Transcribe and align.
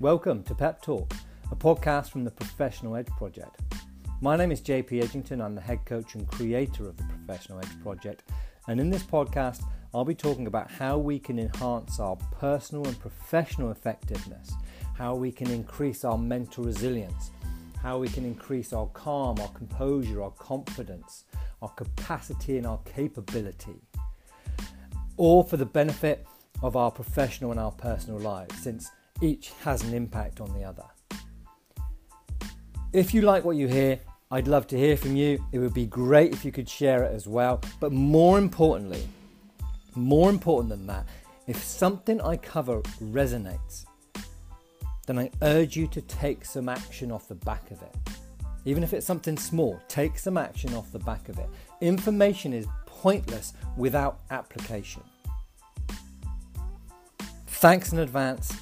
Welcome 0.00 0.44
to 0.44 0.54
Pep 0.54 0.80
Talk, 0.80 1.12
a 1.50 1.56
podcast 1.56 2.10
from 2.10 2.22
the 2.22 2.30
Professional 2.30 2.94
Edge 2.94 3.08
Project. 3.08 3.60
My 4.20 4.36
name 4.36 4.52
is 4.52 4.60
JP 4.60 5.02
Edgington. 5.02 5.44
I'm 5.44 5.56
the 5.56 5.60
head 5.60 5.84
coach 5.86 6.14
and 6.14 6.24
creator 6.28 6.88
of 6.88 6.96
the 6.96 7.02
Professional 7.02 7.58
Edge 7.58 7.82
Project. 7.82 8.22
And 8.68 8.78
in 8.78 8.90
this 8.90 9.02
podcast, 9.02 9.64
I'll 9.92 10.04
be 10.04 10.14
talking 10.14 10.46
about 10.46 10.70
how 10.70 10.98
we 10.98 11.18
can 11.18 11.40
enhance 11.40 11.98
our 11.98 12.14
personal 12.14 12.86
and 12.86 12.96
professional 13.00 13.72
effectiveness, 13.72 14.52
how 14.96 15.16
we 15.16 15.32
can 15.32 15.50
increase 15.50 16.04
our 16.04 16.16
mental 16.16 16.62
resilience, 16.62 17.32
how 17.82 17.98
we 17.98 18.06
can 18.08 18.24
increase 18.24 18.72
our 18.72 18.86
calm, 18.86 19.40
our 19.40 19.48
composure, 19.48 20.22
our 20.22 20.30
confidence, 20.30 21.24
our 21.60 21.70
capacity, 21.70 22.56
and 22.56 22.68
our 22.68 22.78
capability. 22.84 23.82
All 25.16 25.42
for 25.42 25.56
the 25.56 25.66
benefit 25.66 26.24
of 26.62 26.76
our 26.76 26.92
professional 26.92 27.50
and 27.50 27.58
our 27.58 27.72
personal 27.72 28.20
lives, 28.20 28.56
since 28.62 28.92
each 29.20 29.52
has 29.62 29.82
an 29.82 29.94
impact 29.94 30.40
on 30.40 30.52
the 30.54 30.64
other. 30.64 30.84
If 32.92 33.12
you 33.12 33.22
like 33.22 33.44
what 33.44 33.56
you 33.56 33.68
hear, 33.68 34.00
I'd 34.30 34.48
love 34.48 34.66
to 34.68 34.78
hear 34.78 34.96
from 34.96 35.16
you. 35.16 35.44
It 35.52 35.58
would 35.58 35.74
be 35.74 35.86
great 35.86 36.32
if 36.32 36.44
you 36.44 36.52
could 36.52 36.68
share 36.68 37.02
it 37.02 37.14
as 37.14 37.26
well. 37.26 37.60
But 37.80 37.92
more 37.92 38.38
importantly, 38.38 39.08
more 39.94 40.30
important 40.30 40.70
than 40.70 40.86
that, 40.86 41.06
if 41.46 41.62
something 41.62 42.20
I 42.20 42.36
cover 42.36 42.80
resonates, 43.02 43.86
then 45.06 45.18
I 45.18 45.30
urge 45.42 45.76
you 45.76 45.86
to 45.88 46.02
take 46.02 46.44
some 46.44 46.68
action 46.68 47.10
off 47.10 47.28
the 47.28 47.34
back 47.34 47.70
of 47.70 47.80
it. 47.82 47.96
Even 48.66 48.82
if 48.82 48.92
it's 48.92 49.06
something 49.06 49.38
small, 49.38 49.80
take 49.88 50.18
some 50.18 50.36
action 50.36 50.74
off 50.74 50.92
the 50.92 50.98
back 50.98 51.30
of 51.30 51.38
it. 51.38 51.48
Information 51.80 52.52
is 52.52 52.66
pointless 52.84 53.54
without 53.76 54.20
application. 54.30 55.02
Thanks 57.46 57.92
in 57.92 57.98
advance. 58.00 58.52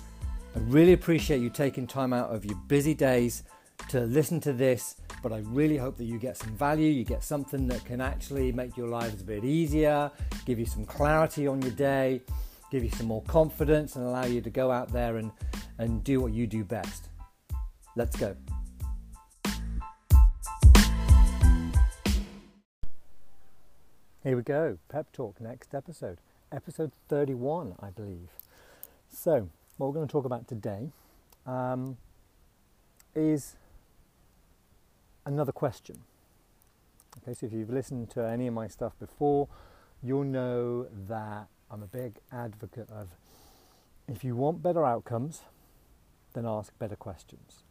I 0.56 0.58
really 0.60 0.94
appreciate 0.94 1.42
you 1.42 1.50
taking 1.50 1.86
time 1.86 2.14
out 2.14 2.34
of 2.34 2.46
your 2.46 2.56
busy 2.66 2.94
days 2.94 3.42
to 3.90 4.00
listen 4.00 4.40
to 4.40 4.54
this, 4.54 4.96
but 5.22 5.30
I 5.30 5.40
really 5.44 5.76
hope 5.76 5.98
that 5.98 6.04
you 6.04 6.18
get 6.18 6.38
some 6.38 6.56
value, 6.56 6.90
you 6.90 7.04
get 7.04 7.22
something 7.22 7.68
that 7.68 7.84
can 7.84 8.00
actually 8.00 8.52
make 8.52 8.74
your 8.74 8.88
lives 8.88 9.20
a 9.20 9.24
bit 9.24 9.44
easier, 9.44 10.10
give 10.46 10.58
you 10.58 10.64
some 10.64 10.86
clarity 10.86 11.46
on 11.46 11.60
your 11.60 11.72
day, 11.72 12.22
give 12.70 12.82
you 12.82 12.88
some 12.88 13.04
more 13.04 13.20
confidence, 13.24 13.96
and 13.96 14.06
allow 14.06 14.24
you 14.24 14.40
to 14.40 14.48
go 14.48 14.70
out 14.70 14.90
there 14.94 15.18
and, 15.18 15.30
and 15.76 16.02
do 16.02 16.20
what 16.20 16.32
you 16.32 16.46
do 16.46 16.64
best. 16.64 17.10
Let's 17.94 18.16
go. 18.16 18.34
Here 24.22 24.34
we 24.34 24.42
go, 24.42 24.78
Pep 24.88 25.12
Talk, 25.12 25.38
next 25.38 25.74
episode, 25.74 26.16
episode 26.50 26.92
31, 27.10 27.74
I 27.78 27.90
believe. 27.90 28.30
So, 29.12 29.50
what 29.76 29.88
we're 29.88 29.94
going 29.94 30.08
to 30.08 30.12
talk 30.12 30.24
about 30.24 30.48
today 30.48 30.90
um, 31.46 31.96
is 33.14 33.56
another 35.24 35.52
question. 35.52 35.98
Okay, 37.18 37.34
so 37.34 37.46
if 37.46 37.52
you've 37.52 37.70
listened 37.70 38.10
to 38.10 38.24
any 38.24 38.46
of 38.46 38.54
my 38.54 38.68
stuff 38.68 38.92
before, 38.98 39.48
you'll 40.02 40.24
know 40.24 40.86
that 41.08 41.48
I'm 41.70 41.82
a 41.82 41.86
big 41.86 42.16
advocate 42.32 42.88
of 42.90 43.08
if 44.08 44.22
you 44.22 44.36
want 44.36 44.62
better 44.62 44.84
outcomes, 44.84 45.42
then 46.32 46.46
ask 46.46 46.78
better 46.78 46.96
questions. 46.96 47.64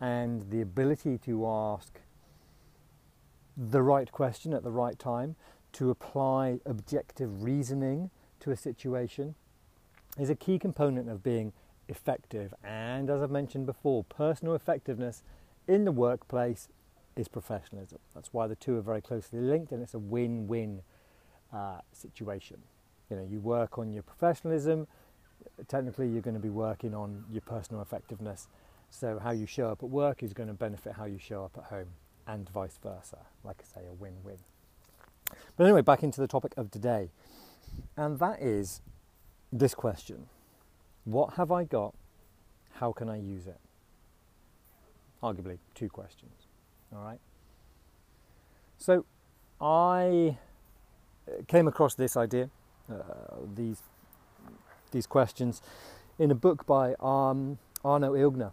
And 0.00 0.50
the 0.50 0.60
ability 0.60 1.18
to 1.18 1.46
ask 1.46 2.00
the 3.56 3.82
right 3.82 4.10
question 4.10 4.52
at 4.54 4.62
the 4.62 4.70
right 4.70 4.98
time, 4.98 5.36
to 5.74 5.90
apply 5.90 6.60
objective 6.66 7.42
reasoning 7.42 8.10
to 8.40 8.50
a 8.50 8.56
situation, 8.56 9.34
is 10.18 10.30
a 10.30 10.34
key 10.34 10.58
component 10.58 11.08
of 11.08 11.22
being 11.22 11.52
effective. 11.88 12.54
And 12.62 13.10
as 13.10 13.22
I've 13.22 13.30
mentioned 13.30 13.66
before, 13.66 14.04
personal 14.04 14.54
effectiveness 14.54 15.22
in 15.66 15.84
the 15.84 15.92
workplace 15.92 16.68
is 17.16 17.28
professionalism. 17.28 17.98
That's 18.14 18.32
why 18.32 18.46
the 18.46 18.56
two 18.56 18.76
are 18.76 18.82
very 18.82 19.00
closely 19.00 19.40
linked 19.40 19.72
and 19.72 19.82
it's 19.82 19.94
a 19.94 19.98
win 19.98 20.46
win 20.46 20.82
uh, 21.52 21.80
situation. 21.92 22.58
You 23.10 23.16
know, 23.16 23.26
you 23.30 23.40
work 23.40 23.78
on 23.78 23.92
your 23.92 24.02
professionalism, 24.02 24.86
technically, 25.68 26.08
you're 26.08 26.22
going 26.22 26.34
to 26.34 26.40
be 26.40 26.50
working 26.50 26.94
on 26.94 27.24
your 27.30 27.42
personal 27.42 27.82
effectiveness. 27.82 28.48
So, 28.90 29.18
how 29.18 29.30
you 29.30 29.46
show 29.46 29.68
up 29.68 29.82
at 29.82 29.88
work 29.88 30.22
is 30.22 30.32
going 30.32 30.48
to 30.48 30.54
benefit 30.54 30.94
how 30.94 31.06
you 31.06 31.18
show 31.18 31.44
up 31.44 31.56
at 31.56 31.64
home, 31.64 31.88
and 32.26 32.48
vice 32.48 32.78
versa. 32.82 33.18
Like 33.44 33.56
I 33.60 33.80
say, 33.80 33.86
a 33.86 33.92
win 33.92 34.14
win. 34.22 34.38
But 35.56 35.64
anyway, 35.64 35.80
back 35.80 36.02
into 36.02 36.20
the 36.20 36.26
topic 36.26 36.52
of 36.56 36.70
today, 36.70 37.10
and 37.96 38.18
that 38.18 38.42
is 38.42 38.82
this 39.52 39.74
question 39.74 40.26
What 41.04 41.34
have 41.34 41.52
I 41.52 41.64
got? 41.64 41.94
How 42.74 42.92
can 42.92 43.08
I 43.08 43.16
use 43.16 43.46
it? 43.46 43.60
Arguably, 45.22 45.58
two 45.74 45.88
questions. 45.88 46.32
All 46.92 47.04
right. 47.04 47.20
So, 48.78 49.04
I 49.60 50.36
uh, 51.28 51.42
came 51.46 51.68
across 51.68 51.94
this 51.94 52.16
idea, 52.16 52.50
uh, 52.90 52.94
these 53.54 53.82
these 54.90 55.06
questions, 55.06 55.62
in 56.18 56.30
a 56.30 56.34
book 56.34 56.66
by 56.66 56.94
um, 57.00 57.58
Arno 57.84 58.12
Ilgner, 58.12 58.52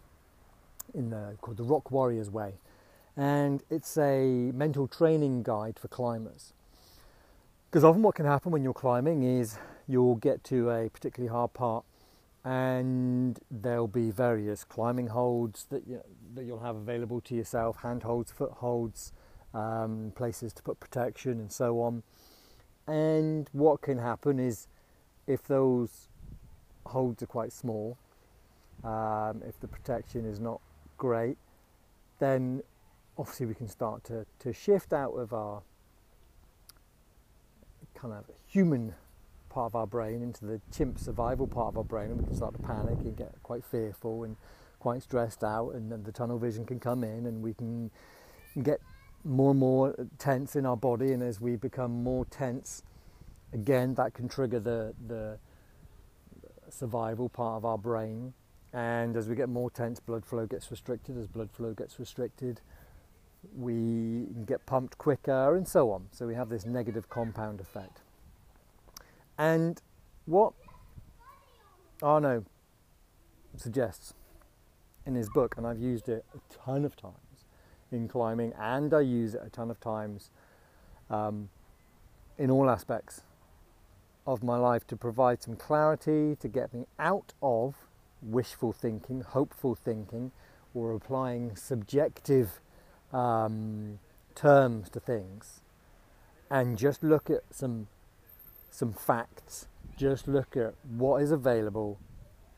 in 0.94 1.10
the, 1.10 1.36
called 1.40 1.56
The 1.56 1.64
Rock 1.64 1.90
Warrior's 1.90 2.30
Way, 2.30 2.54
and 3.16 3.62
it's 3.70 3.98
a 3.98 4.52
mental 4.54 4.88
training 4.88 5.42
guide 5.42 5.78
for 5.78 5.88
climbers. 5.88 6.52
Because 7.68 7.84
often, 7.84 8.02
what 8.02 8.14
can 8.14 8.26
happen 8.26 8.50
when 8.52 8.62
you're 8.62 8.72
climbing 8.72 9.22
is 9.22 9.58
you'll 9.90 10.16
get 10.16 10.44
to 10.44 10.70
a 10.70 10.88
particularly 10.88 11.30
hard 11.30 11.52
part 11.52 11.84
and 12.44 13.38
there'll 13.50 13.88
be 13.88 14.10
various 14.10 14.64
climbing 14.64 15.08
holds 15.08 15.66
that, 15.66 15.86
you, 15.86 16.00
that 16.34 16.44
you'll 16.44 16.60
have 16.60 16.76
available 16.76 17.20
to 17.20 17.34
yourself, 17.34 17.78
handholds, 17.82 18.32
footholds, 18.32 19.12
um, 19.52 20.12
places 20.14 20.52
to 20.54 20.62
put 20.62 20.80
protection, 20.80 21.32
and 21.32 21.52
so 21.52 21.82
on. 21.82 22.02
And 22.86 23.48
what 23.52 23.82
can 23.82 23.98
happen 23.98 24.38
is 24.38 24.68
if 25.26 25.42
those 25.42 26.08
holds 26.86 27.22
are 27.22 27.26
quite 27.26 27.52
small, 27.52 27.98
um, 28.84 29.42
if 29.46 29.60
the 29.60 29.68
protection 29.68 30.24
is 30.24 30.40
not 30.40 30.60
great, 30.96 31.36
then 32.20 32.62
obviously 33.18 33.46
we 33.46 33.54
can 33.54 33.68
start 33.68 34.02
to, 34.04 34.24
to 34.38 34.52
shift 34.54 34.92
out 34.92 35.12
of 35.12 35.34
our 35.34 35.62
kind 37.94 38.14
of 38.14 38.24
human 38.46 38.94
part 39.50 39.66
of 39.66 39.74
our 39.74 39.86
brain 39.86 40.22
into 40.22 40.46
the 40.46 40.60
chimp 40.72 40.98
survival 40.98 41.46
part 41.46 41.68
of 41.68 41.76
our 41.76 41.84
brain, 41.84 42.10
and 42.10 42.18
we 42.18 42.24
can 42.24 42.34
start 42.34 42.54
to 42.54 42.62
panic 42.62 42.98
and 43.00 43.16
get 43.16 43.34
quite 43.42 43.64
fearful 43.64 44.24
and 44.24 44.36
quite 44.78 45.02
stressed 45.02 45.44
out, 45.44 45.74
and 45.74 45.92
then 45.92 46.02
the 46.04 46.12
tunnel 46.12 46.38
vision 46.38 46.64
can 46.64 46.80
come 46.80 47.04
in, 47.04 47.26
and 47.26 47.42
we 47.42 47.52
can 47.52 47.90
get 48.62 48.80
more 49.24 49.50
and 49.50 49.60
more 49.60 49.94
tense 50.18 50.56
in 50.56 50.64
our 50.64 50.76
body, 50.76 51.12
and 51.12 51.22
as 51.22 51.38
we 51.40 51.56
become 51.56 52.02
more 52.02 52.24
tense, 52.24 52.82
again, 53.52 53.94
that 53.94 54.14
can 54.14 54.28
trigger 54.28 54.58
the 54.58 54.94
the 55.06 55.38
survival 56.70 57.28
part 57.28 57.56
of 57.56 57.64
our 57.64 57.76
brain, 57.76 58.32
and 58.72 59.16
as 59.16 59.28
we 59.28 59.34
get 59.34 59.48
more 59.48 59.70
tense, 59.70 60.00
blood 60.00 60.24
flow 60.24 60.46
gets 60.46 60.70
restricted. 60.70 61.18
As 61.18 61.26
blood 61.26 61.50
flow 61.50 61.74
gets 61.74 61.98
restricted, 61.98 62.60
we 63.56 64.28
get 64.46 64.64
pumped 64.66 64.96
quicker, 64.96 65.56
and 65.56 65.66
so 65.66 65.90
on. 65.90 66.06
So 66.12 66.26
we 66.26 66.34
have 66.34 66.48
this 66.48 66.64
negative 66.64 67.10
compound 67.10 67.60
effect. 67.60 68.00
And 69.40 69.80
what 70.26 70.52
Arno 72.02 72.44
suggests 73.56 74.12
in 75.06 75.14
his 75.14 75.30
book, 75.30 75.54
and 75.56 75.66
I've 75.66 75.80
used 75.80 76.10
it 76.10 76.26
a 76.34 76.54
ton 76.54 76.84
of 76.84 76.94
times 76.94 77.46
in 77.90 78.06
climbing, 78.06 78.52
and 78.58 78.92
I 78.92 79.00
use 79.00 79.34
it 79.34 79.40
a 79.42 79.48
ton 79.48 79.70
of 79.70 79.80
times 79.80 80.28
um, 81.08 81.48
in 82.36 82.50
all 82.50 82.68
aspects 82.68 83.22
of 84.26 84.42
my 84.42 84.58
life 84.58 84.86
to 84.88 84.94
provide 84.94 85.42
some 85.42 85.56
clarity, 85.56 86.36
to 86.36 86.46
get 86.46 86.74
me 86.74 86.84
out 86.98 87.32
of 87.40 87.76
wishful 88.20 88.72
thinking, 88.72 89.22
hopeful 89.22 89.74
thinking, 89.74 90.32
or 90.74 90.92
applying 90.92 91.56
subjective 91.56 92.60
um, 93.10 94.00
terms 94.34 94.90
to 94.90 95.00
things, 95.00 95.62
and 96.50 96.76
just 96.76 97.02
look 97.02 97.30
at 97.30 97.44
some 97.50 97.86
some 98.70 98.92
facts, 98.92 99.66
just 99.96 100.26
look 100.28 100.56
at 100.56 100.74
what 100.96 101.22
is 101.22 101.30
available 101.30 101.98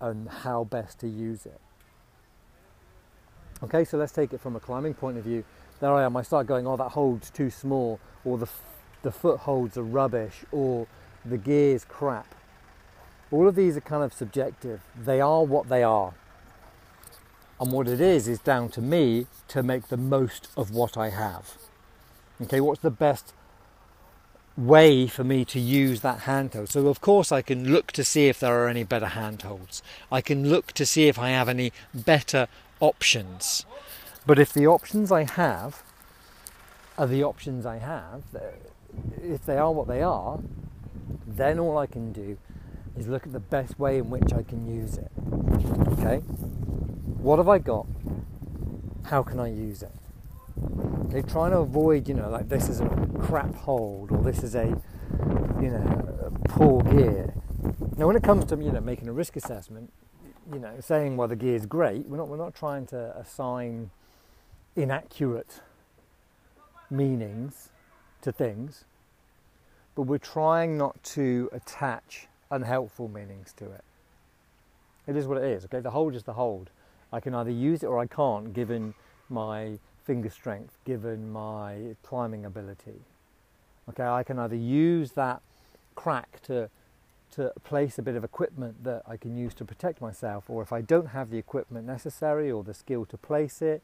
and 0.00 0.28
how 0.28 0.64
best 0.64 1.00
to 1.00 1.08
use 1.08 1.46
it. 1.46 1.60
Okay, 3.62 3.84
so 3.84 3.96
let's 3.96 4.12
take 4.12 4.32
it 4.32 4.40
from 4.40 4.56
a 4.56 4.60
climbing 4.60 4.94
point 4.94 5.18
of 5.18 5.24
view. 5.24 5.44
There 5.80 5.92
I 5.92 6.04
am, 6.04 6.16
I 6.16 6.22
start 6.22 6.46
going, 6.46 6.66
oh, 6.66 6.76
that 6.76 6.90
hold's 6.90 7.30
too 7.30 7.50
small, 7.50 8.00
or 8.24 8.38
the, 8.38 8.48
the 9.02 9.12
footholds 9.12 9.76
are 9.76 9.84
rubbish, 9.84 10.44
or 10.50 10.86
the 11.24 11.38
gear's 11.38 11.84
crap. 11.84 12.34
All 13.30 13.48
of 13.48 13.54
these 13.54 13.76
are 13.76 13.80
kind 13.80 14.02
of 14.02 14.12
subjective. 14.12 14.82
They 14.96 15.20
are 15.20 15.44
what 15.44 15.68
they 15.68 15.82
are. 15.82 16.14
And 17.60 17.72
what 17.72 17.88
it 17.88 18.00
is, 18.00 18.26
is 18.26 18.40
down 18.40 18.68
to 18.70 18.82
me 18.82 19.26
to 19.48 19.62
make 19.62 19.88
the 19.88 19.96
most 19.96 20.48
of 20.56 20.72
what 20.72 20.96
I 20.96 21.10
have. 21.10 21.56
Okay, 22.40 22.60
what's 22.60 22.80
the 22.80 22.90
best 22.90 23.32
way 24.56 25.06
for 25.06 25.25
me 25.25 25.44
to 25.46 25.58
use 25.58 26.00
that 26.00 26.20
handhold. 26.20 26.69
So 26.69 26.88
of 26.88 27.00
course 27.00 27.32
I 27.32 27.43
can 27.43 27.72
look 27.72 27.93
to 27.93 28.04
see 28.04 28.28
if 28.28 28.40
there 28.40 28.62
are 28.62 28.69
any 28.69 28.84
better 28.84 29.06
handholds. 29.06 29.82
I 30.10 30.20
can 30.20 30.49
look 30.49 30.72
to 30.72 30.87
see 30.87 31.08
if 31.08 31.19
I 31.19 31.31
have 31.31 31.49
any 31.49 31.72
better 31.94 32.49
options. 32.81 33.64
But 34.26 34.38
if 34.38 34.52
the 34.52 34.66
options 34.66 35.10
I 35.10 35.25
have 35.25 35.82
are 36.99 37.06
the 37.06 37.25
options 37.25 37.66
I 37.66 37.78
have, 37.78 38.22
uh, 38.34 38.40
if 39.22 39.44
they 39.46 39.56
are 39.56 39.72
what 39.72 39.88
they 39.88 40.02
are, 40.02 40.38
then 41.26 41.58
all 41.58 41.78
I 41.78 41.87
can 41.87 42.12
do 42.12 42.38
is 42.96 43.08
look 43.08 43.26
at 43.26 43.32
the 43.32 43.40
best 43.40 43.78
way 43.78 43.98
in 43.98 44.10
which 44.10 44.32
I 44.32 44.43
can 44.43 44.66
use 44.66 44.98
it. 44.98 45.10
Okay? 45.98 46.19
What 47.19 47.38
have 47.38 47.48
I 47.48 47.58
got? 47.58 47.87
How 49.05 49.22
can 49.22 49.40
I 49.40 49.48
use 49.48 49.82
it? 49.82 49.93
They're 51.12 51.20
trying 51.20 51.50
to 51.50 51.58
avoid, 51.58 52.08
you 52.08 52.14
know, 52.14 52.30
like 52.30 52.48
this 52.48 52.70
is 52.70 52.80
a 52.80 52.88
crap 53.20 53.54
hold 53.54 54.10
or 54.12 54.22
this 54.22 54.42
is 54.42 54.54
a, 54.54 54.64
you 55.60 55.68
know, 55.68 56.32
poor 56.48 56.82
gear. 56.84 57.34
Now, 57.98 58.06
when 58.06 58.16
it 58.16 58.22
comes 58.22 58.46
to, 58.46 58.56
you 58.56 58.72
know, 58.72 58.80
making 58.80 59.08
a 59.08 59.12
risk 59.12 59.36
assessment, 59.36 59.92
you 60.50 60.58
know, 60.58 60.72
saying, 60.80 61.18
well, 61.18 61.28
the 61.28 61.36
gear 61.36 61.54
is 61.54 61.66
great, 61.66 62.06
we're 62.06 62.16
not, 62.16 62.28
we're 62.28 62.38
not 62.38 62.54
trying 62.54 62.86
to 62.86 63.14
assign 63.18 63.90
inaccurate 64.74 65.60
meanings 66.90 67.68
to 68.22 68.32
things, 68.32 68.86
but 69.94 70.04
we're 70.04 70.16
trying 70.16 70.78
not 70.78 71.02
to 71.04 71.50
attach 71.52 72.26
unhelpful 72.50 73.08
meanings 73.08 73.52
to 73.58 73.66
it. 73.66 73.84
It 75.06 75.16
is 75.16 75.26
what 75.26 75.36
it 75.36 75.44
is, 75.44 75.66
okay? 75.66 75.80
The 75.80 75.90
hold 75.90 76.14
is 76.14 76.22
the 76.22 76.32
hold. 76.32 76.70
I 77.12 77.20
can 77.20 77.34
either 77.34 77.50
use 77.50 77.82
it 77.82 77.86
or 77.86 77.98
I 77.98 78.06
can't 78.06 78.54
given 78.54 78.94
my 79.28 79.78
finger 80.04 80.31
strength, 80.31 80.76
given 80.84 81.32
my 81.32 81.96
climbing 82.02 82.44
ability. 82.44 83.00
Okay, 83.88 84.04
I 84.04 84.22
can 84.22 84.38
either 84.38 84.56
use 84.56 85.12
that 85.12 85.43
crack 85.94 86.40
to 86.43 86.70
to 87.32 87.50
place 87.64 87.99
a 87.99 88.02
bit 88.02 88.14
of 88.14 88.25
equipment 88.25 88.84
that 88.84 89.02
I 89.06 89.16
can 89.16 89.37
use 89.37 89.54
to 89.54 89.64
protect 89.64 90.00
myself, 90.00 90.49
or 90.49 90.62
if 90.62 90.72
I 90.72 90.82
don't 90.82 91.08
have 91.08 91.31
the 91.31 91.38
equipment 91.38 91.87
necessary 91.87 92.50
or 92.50 92.62
the 92.62 92.75
skill 92.75 93.06
to 93.06 93.16
place 93.16 93.62
it 93.62 93.82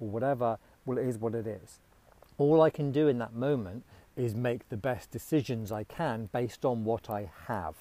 or 0.00 0.08
whatever, 0.08 0.58
well, 0.86 0.98
it 0.98 1.06
is 1.06 1.18
what 1.18 1.34
it 1.34 1.46
is. 1.46 1.80
All 2.38 2.62
I 2.62 2.70
can 2.70 2.92
do 2.92 3.08
in 3.08 3.18
that 3.18 3.34
moment 3.34 3.82
is 4.16 4.34
make 4.34 4.68
the 4.68 4.76
best 4.76 5.10
decisions 5.10 5.72
I 5.72 5.82
can 5.82 6.28
based 6.32 6.64
on 6.64 6.84
what 6.84 7.10
I 7.10 7.30
have. 7.48 7.74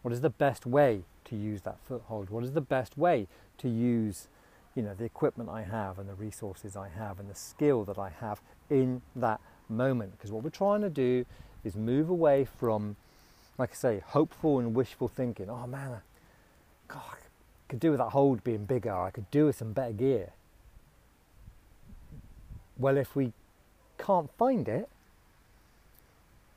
What 0.00 0.14
is 0.14 0.22
the 0.22 0.30
best 0.30 0.64
way 0.64 1.02
to 1.26 1.36
use 1.36 1.62
that 1.62 1.78
foothold? 1.86 2.30
What 2.30 2.44
is 2.44 2.52
the 2.52 2.62
best 2.62 2.96
way 2.96 3.26
to 3.58 3.68
use 3.68 4.28
you 4.74 4.82
know, 4.82 4.94
the 4.94 5.04
equipment 5.04 5.50
I 5.50 5.62
have 5.62 5.98
and 5.98 6.08
the 6.08 6.14
resources 6.14 6.76
I 6.76 6.88
have 6.88 7.18
and 7.18 7.28
the 7.28 7.34
skill 7.34 7.84
that 7.84 7.98
I 7.98 8.10
have 8.20 8.40
in 8.70 9.02
that 9.16 9.40
moment. 9.68 10.12
Because 10.12 10.30
what 10.30 10.42
we're 10.42 10.50
trying 10.50 10.82
to 10.82 10.90
do 10.90 11.24
is 11.64 11.74
move 11.76 12.08
away 12.08 12.44
from, 12.44 12.96
like 13.58 13.72
I 13.72 13.74
say, 13.74 14.02
hopeful 14.04 14.58
and 14.58 14.74
wishful 14.74 15.08
thinking. 15.08 15.50
Oh 15.50 15.66
man, 15.66 16.00
God, 16.86 17.16
I 17.16 17.68
could 17.68 17.80
do 17.80 17.90
with 17.90 17.98
that 17.98 18.10
hold 18.10 18.44
being 18.44 18.64
bigger. 18.64 18.94
I 18.94 19.10
could 19.10 19.30
do 19.30 19.46
with 19.46 19.56
some 19.56 19.72
better 19.72 19.92
gear. 19.92 20.30
Well, 22.78 22.96
if 22.96 23.16
we 23.16 23.32
can't 23.98 24.30
find 24.38 24.68
it, 24.68 24.88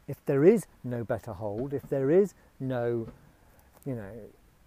if 0.08 0.24
there 0.25 0.44
is 0.44 0.68
no 0.84 1.04
better 1.04 1.34
hold, 1.34 1.74
if 1.74 1.84
there 1.90 2.12
is 2.12 2.34
no, 2.60 3.08
you 3.86 3.96
know, 3.96 4.12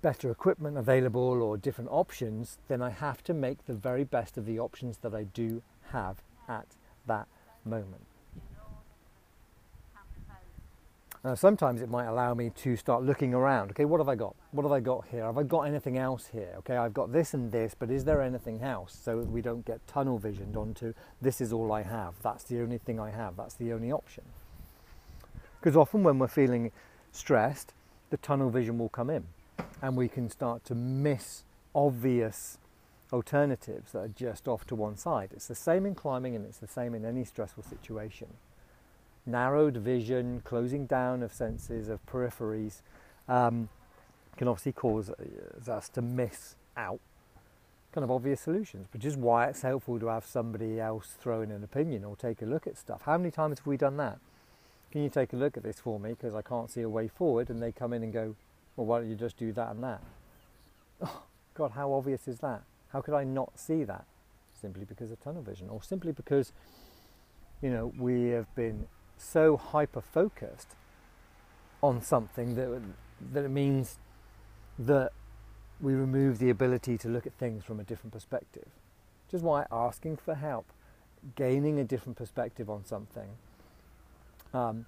better 0.04 0.30
equipment 0.30 0.76
available 0.76 1.42
or 1.42 1.56
different 1.56 1.88
options, 1.90 2.58
then 2.68 2.82
I 2.82 2.90
have 2.90 3.24
to 3.24 3.32
make 3.32 3.64
the 3.64 3.72
very 3.72 4.04
best 4.04 4.36
of 4.36 4.44
the 4.44 4.58
options 4.58 4.98
that 4.98 5.14
I 5.14 5.22
do 5.22 5.62
have 5.92 6.18
at 6.46 6.66
that 7.06 7.26
moment. 7.64 8.02
Now, 11.24 11.34
sometimes 11.34 11.80
it 11.80 11.88
might 11.88 12.04
allow 12.04 12.34
me 12.34 12.50
to 12.50 12.76
start 12.76 13.02
looking 13.02 13.32
around. 13.32 13.70
Okay, 13.70 13.86
what 13.86 13.98
have 13.98 14.10
I 14.10 14.14
got? 14.14 14.36
What 14.52 14.64
have 14.64 14.72
I 14.72 14.80
got 14.80 15.06
here? 15.10 15.24
Have 15.24 15.38
I 15.38 15.42
got 15.42 15.62
anything 15.62 15.96
else 15.96 16.26
here? 16.30 16.52
Okay, 16.58 16.76
I've 16.76 16.92
got 16.92 17.10
this 17.10 17.32
and 17.32 17.50
this, 17.50 17.74
but 17.74 17.90
is 17.90 18.04
there 18.04 18.20
anything 18.20 18.60
else? 18.60 18.94
So 19.02 19.20
we 19.20 19.40
don't 19.40 19.64
get 19.64 19.86
tunnel 19.86 20.18
visioned 20.18 20.54
onto 20.54 20.92
this 21.22 21.40
is 21.40 21.50
all 21.50 21.72
I 21.72 21.80
have. 21.80 22.12
That's 22.22 22.44
the 22.44 22.60
only 22.60 22.76
thing 22.76 23.00
I 23.00 23.08
have. 23.08 23.38
That's 23.38 23.54
the 23.54 23.72
only 23.72 23.90
option. 23.90 24.24
Because 25.58 25.78
often 25.78 26.02
when 26.02 26.18
we're 26.18 26.28
feeling 26.28 26.72
stressed, 27.10 27.72
the 28.10 28.18
tunnel 28.18 28.50
vision 28.50 28.76
will 28.76 28.90
come 28.90 29.08
in 29.08 29.24
and 29.84 29.98
we 29.98 30.08
can 30.08 30.30
start 30.30 30.64
to 30.64 30.74
miss 30.74 31.44
obvious 31.74 32.56
alternatives 33.12 33.92
that 33.92 33.98
are 33.98 34.08
just 34.08 34.48
off 34.48 34.66
to 34.66 34.74
one 34.74 34.96
side. 34.96 35.28
It's 35.34 35.46
the 35.46 35.54
same 35.54 35.84
in 35.84 35.94
climbing 35.94 36.34
and 36.34 36.46
it's 36.46 36.56
the 36.56 36.66
same 36.66 36.94
in 36.94 37.04
any 37.04 37.22
stressful 37.22 37.64
situation. 37.64 38.28
Narrowed 39.26 39.76
vision, 39.76 40.40
closing 40.42 40.86
down 40.86 41.22
of 41.22 41.34
senses, 41.34 41.90
of 41.90 42.04
peripheries, 42.06 42.80
um, 43.28 43.68
can 44.38 44.48
obviously 44.48 44.72
cause 44.72 45.10
uh, 45.10 45.70
us 45.70 45.90
to 45.90 46.00
miss 46.00 46.56
out 46.78 47.00
kind 47.92 48.04
of 48.04 48.10
obvious 48.10 48.40
solutions, 48.40 48.88
which 48.90 49.04
is 49.04 49.18
why 49.18 49.48
it's 49.48 49.60
helpful 49.60 50.00
to 50.00 50.06
have 50.06 50.24
somebody 50.24 50.80
else 50.80 51.14
throw 51.20 51.42
in 51.42 51.50
an 51.50 51.62
opinion 51.62 52.04
or 52.04 52.16
take 52.16 52.40
a 52.40 52.46
look 52.46 52.66
at 52.66 52.78
stuff. 52.78 53.02
How 53.02 53.18
many 53.18 53.30
times 53.30 53.58
have 53.58 53.66
we 53.66 53.76
done 53.76 53.98
that? 53.98 54.18
Can 54.90 55.02
you 55.02 55.10
take 55.10 55.34
a 55.34 55.36
look 55.36 55.58
at 55.58 55.62
this 55.62 55.78
for 55.78 56.00
me 56.00 56.10
because 56.10 56.34
I 56.34 56.40
can't 56.40 56.70
see 56.70 56.80
a 56.80 56.88
way 56.88 57.06
forward? 57.06 57.50
And 57.50 57.62
they 57.62 57.70
come 57.70 57.92
in 57.92 58.02
and 58.02 58.12
go, 58.12 58.34
well, 58.76 58.86
why 58.86 59.00
don't 59.00 59.10
you 59.10 59.16
just 59.16 59.36
do 59.36 59.52
that 59.52 59.70
and 59.70 59.82
that? 59.82 60.00
Oh, 61.02 61.22
God, 61.54 61.72
how 61.72 61.92
obvious 61.92 62.28
is 62.28 62.38
that? 62.38 62.62
How 62.92 63.00
could 63.00 63.14
I 63.14 63.24
not 63.24 63.58
see 63.58 63.84
that? 63.84 64.04
Simply 64.52 64.84
because 64.84 65.10
of 65.10 65.20
tunnel 65.20 65.42
vision, 65.42 65.68
or 65.68 65.82
simply 65.82 66.12
because, 66.12 66.52
you 67.60 67.70
know, 67.70 67.92
we 67.98 68.28
have 68.28 68.52
been 68.54 68.86
so 69.16 69.56
hyper 69.56 70.00
focused 70.00 70.76
on 71.82 72.00
something 72.00 72.54
that, 72.54 72.80
that 73.32 73.44
it 73.44 73.50
means 73.50 73.98
that 74.78 75.12
we 75.80 75.92
remove 75.92 76.38
the 76.38 76.50
ability 76.50 76.96
to 76.98 77.08
look 77.08 77.26
at 77.26 77.34
things 77.34 77.64
from 77.64 77.80
a 77.80 77.84
different 77.84 78.12
perspective. 78.12 78.68
Which 79.26 79.34
is 79.34 79.42
why 79.42 79.66
asking 79.70 80.18
for 80.18 80.34
help, 80.34 80.66
gaining 81.36 81.78
a 81.78 81.84
different 81.84 82.16
perspective 82.16 82.70
on 82.70 82.84
something, 82.84 83.28
um, 84.52 84.86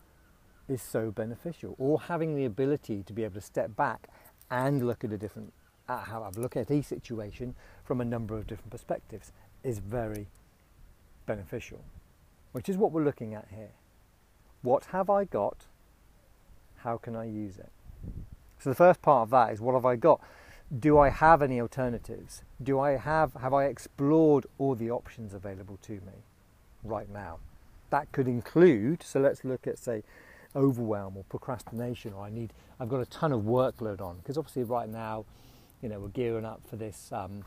is 0.68 0.82
so 0.82 1.10
beneficial, 1.10 1.74
or 1.78 2.00
having 2.00 2.34
the 2.34 2.44
ability 2.44 3.02
to 3.04 3.12
be 3.12 3.24
able 3.24 3.34
to 3.34 3.40
step 3.40 3.76
back 3.76 4.08
and 4.50 4.86
look 4.86 5.04
at 5.04 5.12
a 5.12 5.18
different, 5.18 5.52
uh, 5.88 6.04
have 6.04 6.36
a 6.36 6.40
look 6.40 6.56
at 6.56 6.70
a 6.70 6.82
situation 6.82 7.54
from 7.84 8.00
a 8.00 8.04
number 8.04 8.36
of 8.36 8.46
different 8.46 8.70
perspectives 8.70 9.32
is 9.62 9.78
very 9.78 10.28
beneficial, 11.26 11.84
which 12.52 12.68
is 12.68 12.76
what 12.76 12.92
we're 12.92 13.04
looking 13.04 13.34
at 13.34 13.48
here. 13.50 13.72
What 14.62 14.86
have 14.86 15.10
I 15.10 15.24
got? 15.24 15.66
How 16.78 16.96
can 16.96 17.16
I 17.16 17.24
use 17.24 17.58
it? 17.58 17.70
So 18.58 18.70
the 18.70 18.76
first 18.76 19.02
part 19.02 19.22
of 19.22 19.30
that 19.30 19.52
is 19.52 19.60
what 19.60 19.74
have 19.74 19.84
I 19.84 19.96
got? 19.96 20.20
Do 20.76 20.98
I 20.98 21.10
have 21.10 21.42
any 21.42 21.60
alternatives? 21.60 22.42
Do 22.60 22.80
I 22.80 22.96
have 22.96 23.34
have 23.34 23.54
I 23.54 23.66
explored 23.66 24.46
all 24.58 24.74
the 24.74 24.90
options 24.90 25.34
available 25.34 25.78
to 25.82 25.92
me 25.92 26.24
right 26.82 27.08
now? 27.08 27.38
That 27.90 28.10
could 28.10 28.26
include, 28.26 29.02
so 29.02 29.20
let's 29.20 29.44
look 29.44 29.66
at 29.66 29.78
say 29.78 30.02
overwhelm 30.56 31.16
or 31.16 31.24
procrastination 31.24 32.12
or 32.14 32.24
I 32.24 32.30
need 32.30 32.52
I've 32.80 32.88
got 32.88 33.00
a 33.00 33.06
ton 33.06 33.32
of 33.32 33.42
workload 33.42 34.00
on. 34.00 34.16
Because 34.16 34.38
obviously 34.38 34.64
right 34.64 34.88
now 34.88 35.24
you 35.82 35.88
know 35.88 36.00
we're 36.00 36.08
gearing 36.08 36.44
up 36.44 36.62
for 36.68 36.76
this 36.76 37.10
um, 37.12 37.44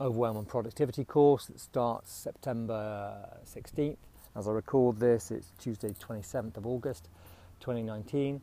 overwhelm 0.00 0.36
and 0.36 0.46
productivity 0.46 1.04
course 1.04 1.46
that 1.46 1.58
starts 1.58 2.12
September 2.12 3.40
16th 3.44 3.96
as 4.36 4.46
I 4.46 4.50
record 4.52 5.00
this 5.00 5.30
it's 5.30 5.52
Tuesday 5.58 5.88
27th 5.88 6.58
of 6.58 6.66
August 6.66 7.08
2019 7.60 8.42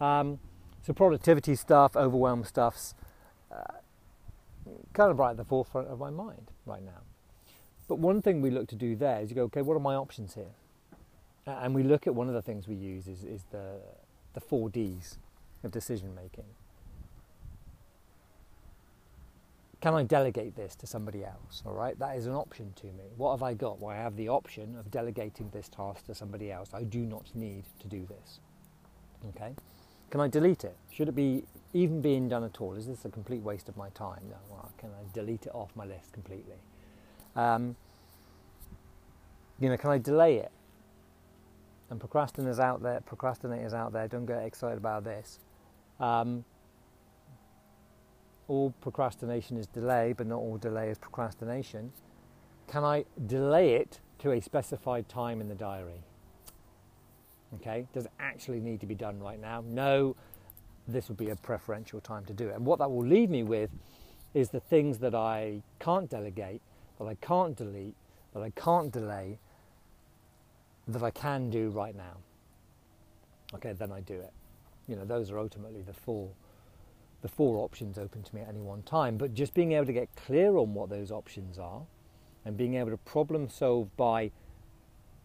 um, 0.00 0.38
so 0.82 0.92
productivity 0.92 1.54
stuff 1.54 1.96
overwhelm 1.96 2.44
stuff's 2.44 2.94
uh, 3.50 3.78
kind 4.92 5.10
of 5.10 5.18
right 5.18 5.30
at 5.30 5.36
the 5.36 5.44
forefront 5.44 5.88
of 5.88 5.98
my 5.98 6.10
mind 6.10 6.50
right 6.66 6.82
now. 6.82 7.02
But 7.88 7.98
one 7.98 8.22
thing 8.22 8.40
we 8.40 8.50
look 8.50 8.68
to 8.68 8.76
do 8.76 8.96
there 8.96 9.20
is 9.20 9.30
you 9.30 9.36
go 9.36 9.42
okay 9.44 9.62
what 9.62 9.74
are 9.76 9.80
my 9.80 9.94
options 9.94 10.34
here 10.34 10.54
and 11.46 11.74
we 11.74 11.82
look 11.82 12.06
at 12.06 12.14
one 12.14 12.28
of 12.28 12.34
the 12.34 12.42
things 12.42 12.68
we 12.68 12.76
use 12.76 13.08
is, 13.08 13.24
is 13.24 13.44
the, 13.50 13.80
the 14.34 14.40
four 14.40 14.70
Ds 14.70 15.18
of 15.64 15.70
decision 15.70 16.14
making. 16.14 16.44
Can 19.80 19.94
I 19.94 20.04
delegate 20.04 20.54
this 20.54 20.76
to 20.76 20.86
somebody 20.86 21.24
else? 21.24 21.64
All 21.66 21.72
right, 21.72 21.98
that 21.98 22.16
is 22.16 22.26
an 22.26 22.34
option 22.34 22.72
to 22.76 22.86
me. 22.86 23.10
What 23.16 23.32
have 23.32 23.42
I 23.42 23.54
got? 23.54 23.80
Well, 23.80 23.90
I 23.90 23.96
have 23.96 24.16
the 24.16 24.28
option 24.28 24.76
of 24.78 24.92
delegating 24.92 25.50
this 25.50 25.68
task 25.68 26.06
to 26.06 26.14
somebody 26.14 26.52
else. 26.52 26.70
I 26.72 26.84
do 26.84 27.00
not 27.00 27.24
need 27.34 27.64
to 27.80 27.88
do 27.88 28.06
this. 28.06 28.38
Okay, 29.30 29.52
can 30.10 30.20
I 30.20 30.28
delete 30.28 30.62
it? 30.62 30.76
Should 30.92 31.08
it 31.08 31.16
be 31.16 31.42
even 31.74 32.00
being 32.00 32.28
done 32.28 32.44
at 32.44 32.60
all? 32.60 32.74
Is 32.74 32.86
this 32.86 33.04
a 33.04 33.08
complete 33.08 33.42
waste 33.42 33.68
of 33.68 33.76
my 33.76 33.88
time? 33.90 34.20
No. 34.28 34.36
Well, 34.50 34.70
can 34.78 34.90
I 34.90 35.02
delete 35.12 35.46
it 35.46 35.54
off 35.54 35.70
my 35.74 35.84
list 35.84 36.12
completely? 36.12 36.56
Um, 37.34 37.74
you 39.58 39.68
know, 39.68 39.76
can 39.76 39.90
I 39.90 39.98
delay 39.98 40.36
it? 40.36 40.52
And 41.92 42.00
procrastinators 42.00 42.58
out 42.58 42.82
there, 42.82 43.00
procrastinators 43.08 43.74
out 43.74 43.92
there, 43.92 44.08
don't 44.08 44.26
get 44.26 44.42
excited 44.42 44.78
about 44.78 45.04
this. 45.04 45.38
Um, 46.00 46.44
all 48.48 48.74
procrastination 48.80 49.56
is 49.58 49.66
delay, 49.66 50.14
but 50.16 50.26
not 50.26 50.38
all 50.38 50.56
delay 50.56 50.88
is 50.88 50.98
procrastination. 50.98 51.92
Can 52.66 52.82
I 52.82 53.04
delay 53.26 53.74
it 53.74 54.00
to 54.20 54.32
a 54.32 54.40
specified 54.40 55.08
time 55.08 55.40
in 55.40 55.48
the 55.48 55.54
diary? 55.54 56.02
Okay, 57.56 57.86
does 57.92 58.06
it 58.06 58.12
actually 58.18 58.60
need 58.60 58.80
to 58.80 58.86
be 58.86 58.94
done 58.94 59.20
right 59.20 59.40
now? 59.40 59.62
No, 59.66 60.16
this 60.88 61.08
would 61.08 61.18
be 61.18 61.28
a 61.28 61.36
preferential 61.36 62.00
time 62.00 62.24
to 62.24 62.32
do 62.32 62.48
it. 62.48 62.56
And 62.56 62.64
what 62.64 62.78
that 62.78 62.90
will 62.90 63.06
leave 63.06 63.28
me 63.28 63.42
with 63.42 63.70
is 64.32 64.48
the 64.48 64.60
things 64.60 64.98
that 64.98 65.14
I 65.14 65.62
can't 65.78 66.08
delegate, 66.08 66.62
that 66.98 67.04
I 67.04 67.14
can't 67.16 67.54
delete, 67.54 67.94
that 68.32 68.42
I 68.42 68.48
can't 68.50 68.90
delay, 68.90 69.38
that 70.88 71.02
I 71.02 71.10
can 71.10 71.50
do 71.50 71.70
right 71.70 71.94
now. 71.94 72.16
Okay, 73.54 73.72
then 73.72 73.92
I 73.92 74.00
do 74.00 74.14
it. 74.14 74.32
You 74.88 74.96
know, 74.96 75.04
those 75.04 75.30
are 75.30 75.38
ultimately 75.38 75.82
the 75.82 75.92
four 75.92 76.30
the 77.22 77.28
four 77.28 77.58
options 77.58 77.98
open 77.98 78.22
to 78.24 78.34
me 78.34 78.40
at 78.40 78.48
any 78.48 78.60
one 78.60 78.82
time. 78.82 79.16
But 79.16 79.32
just 79.32 79.54
being 79.54 79.72
able 79.72 79.86
to 79.86 79.92
get 79.92 80.08
clear 80.16 80.56
on 80.56 80.74
what 80.74 80.90
those 80.90 81.12
options 81.12 81.56
are 81.56 81.82
and 82.44 82.56
being 82.56 82.74
able 82.74 82.90
to 82.90 82.96
problem 82.96 83.48
solve 83.48 83.96
by 83.96 84.32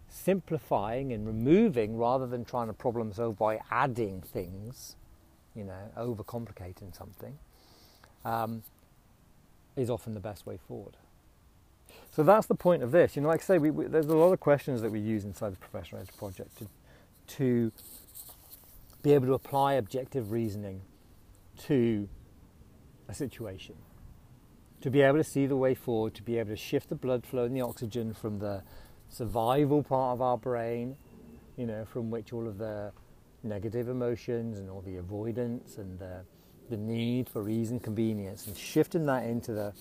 simplifying 0.08 1.12
and 1.12 1.26
removing 1.26 1.98
rather 1.98 2.28
than 2.28 2.46
trying 2.46 2.68
to 2.68 2.74
problem 2.74 3.12
solve 3.12 3.38
by 3.38 3.60
adding 3.72 4.22
things, 4.22 4.96
you 5.56 5.64
know, 5.64 5.92
overcomplicating 5.98 6.96
something, 6.96 7.38
um, 8.24 8.62
is 9.76 9.90
often 9.90 10.14
the 10.14 10.20
best 10.20 10.46
way 10.46 10.58
forward. 10.68 10.98
So 12.18 12.24
that's 12.24 12.48
the 12.48 12.56
point 12.56 12.82
of 12.82 12.92
this. 12.92 13.16
You 13.16 13.22
know, 13.22 13.28
like 13.28 13.42
I 13.42 13.44
say, 13.44 13.58
we, 13.60 13.70
we, 13.70 13.86
there's 13.86 14.08
a 14.08 14.18
lot 14.18 14.34
of 14.34 14.40
questions 14.40 14.82
that 14.82 14.92
we 14.92 15.00
use 15.00 15.24
inside 15.24 15.54
the 15.54 15.58
Professional 15.58 16.02
Edge 16.02 16.10
project 16.18 16.58
to, 16.58 16.68
to 17.36 17.72
be 19.04 19.14
able 19.14 19.28
to 19.28 19.36
apply 19.36 19.74
objective 19.74 20.32
reasoning 20.32 20.82
to 21.68 22.10
a 23.08 23.14
situation, 23.14 23.76
to 24.82 24.90
be 24.90 25.02
able 25.02 25.20
to 25.20 25.24
see 25.24 25.46
the 25.46 25.56
way 25.56 25.76
forward, 25.76 26.16
to 26.16 26.24
be 26.24 26.40
able 26.40 26.50
to 26.50 26.56
shift 26.56 26.90
the 26.90 26.96
blood 26.96 27.24
flow 27.24 27.44
and 27.44 27.56
the 27.56 27.62
oxygen 27.62 28.16
from 28.16 28.40
the 28.40 28.64
survival 29.10 29.84
part 29.84 30.16
of 30.16 30.20
our 30.20 30.40
brain, 30.40 30.98
you 31.56 31.68
know, 31.68 31.86
from 31.86 32.10
which 32.10 32.34
all 32.34 32.48
of 32.48 32.58
the 32.58 32.92
negative 33.44 33.90
emotions 33.90 34.58
and 34.58 34.72
all 34.72 34.82
the 34.82 34.96
avoidance 34.96 35.78
and 35.78 36.00
the, 36.00 36.22
the 36.72 36.78
need 36.78 37.30
for 37.30 37.48
ease 37.48 37.70
and 37.70 37.84
convenience, 37.84 38.48
and 38.48 38.58
shifting 38.58 39.06
that 39.06 39.24
into 39.24 39.54
the 39.54 39.72